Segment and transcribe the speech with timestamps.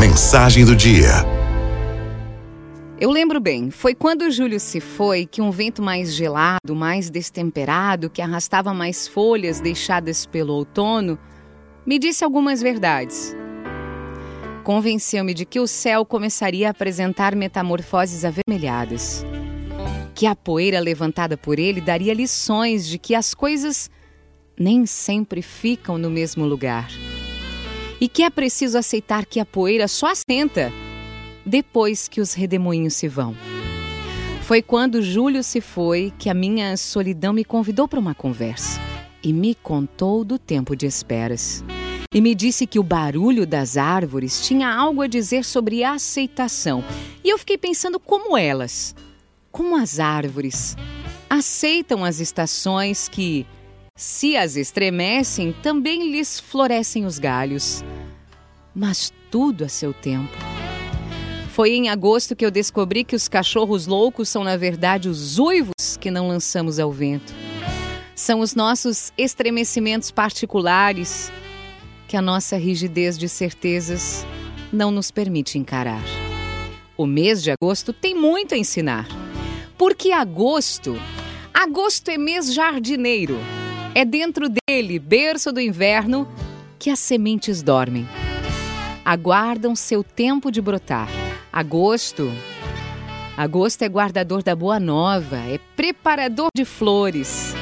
[0.00, 1.10] Mensagem do dia.
[2.98, 8.08] Eu lembro bem, foi quando Júlio se foi que um vento mais gelado, mais destemperado,
[8.08, 11.18] que arrastava mais folhas deixadas pelo outono,
[11.84, 13.36] me disse algumas verdades.
[14.64, 19.22] Convenceu-me de que o céu começaria a apresentar metamorfoses avermelhadas.
[20.14, 23.90] Que a poeira levantada por ele daria lições de que as coisas
[24.58, 26.88] nem sempre ficam no mesmo lugar.
[28.00, 30.72] E que é preciso aceitar que a poeira só assenta
[31.44, 33.36] depois que os redemoinhos se vão.
[34.42, 38.80] Foi quando Júlio se foi que a minha solidão me convidou para uma conversa
[39.22, 41.62] e me contou do tempo de esperas.
[42.12, 46.82] E me disse que o barulho das árvores tinha algo a dizer sobre aceitação.
[47.22, 48.96] E eu fiquei pensando como elas,
[49.52, 50.76] como as árvores,
[51.28, 53.46] aceitam as estações que,
[54.00, 57.84] se as estremecem, também lhes florescem os galhos.
[58.74, 60.34] Mas tudo a seu tempo.
[61.50, 65.98] Foi em agosto que eu descobri que os cachorros loucos são, na verdade, os uivos
[66.00, 67.34] que não lançamos ao vento.
[68.14, 71.30] São os nossos estremecimentos particulares
[72.08, 74.24] que a nossa rigidez de certezas
[74.72, 76.02] não nos permite encarar.
[76.96, 79.06] O mês de agosto tem muito a ensinar.
[79.76, 80.98] Porque agosto,
[81.52, 83.36] agosto é mês jardineiro.
[83.92, 86.28] É dentro dele, berço do inverno,
[86.78, 88.08] que as sementes dormem.
[89.04, 91.08] Aguardam seu tempo de brotar.
[91.52, 92.30] Agosto.
[93.36, 97.52] Agosto é guardador da boa nova, é preparador de flores.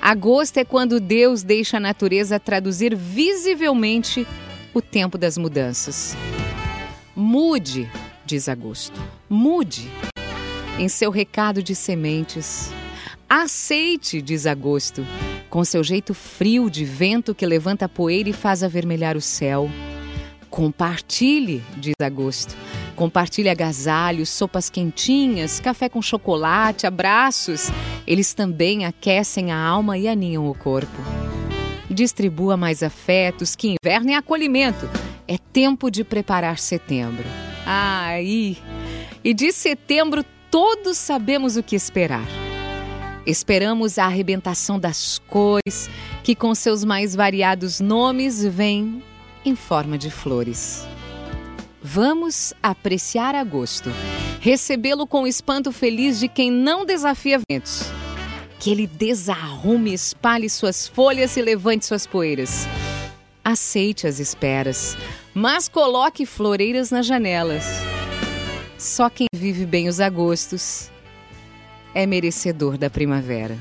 [0.00, 4.26] Agosto é quando Deus deixa a natureza traduzir visivelmente
[4.72, 6.16] o tempo das mudanças.
[7.14, 7.90] Mude,
[8.24, 9.90] diz Agosto, mude
[10.78, 12.72] em seu recado de sementes.
[13.28, 15.04] Aceite, diz Agosto,
[15.48, 19.70] com seu jeito frio de vento que levanta poeira e faz avermelhar o céu.
[20.50, 22.56] Compartilhe, diz Agosto.
[22.96, 27.68] Compartilhe agasalhos, sopas quentinhas, café com chocolate, abraços.
[28.06, 30.98] Eles também aquecem a alma e aninham o corpo.
[31.88, 34.88] Distribua mais afetos, que inverno é acolhimento.
[35.26, 37.24] É tempo de preparar setembro.
[37.64, 38.58] Aí!
[39.22, 42.47] E de setembro todos sabemos o que esperar.
[43.28, 45.90] Esperamos a arrebentação das cores,
[46.24, 49.02] que com seus mais variados nomes vem
[49.44, 50.88] em forma de flores.
[51.82, 53.90] Vamos apreciar agosto,
[54.40, 57.82] recebê-lo com o espanto feliz de quem não desafia ventos.
[58.58, 62.66] Que ele desarrume, espalhe suas folhas e levante suas poeiras.
[63.44, 64.96] Aceite as esperas,
[65.34, 67.66] mas coloque floreiras nas janelas.
[68.78, 70.90] Só quem vive bem os agostos
[71.94, 73.56] é merecedor da primavera.